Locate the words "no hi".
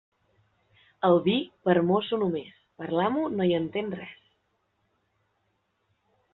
3.37-3.55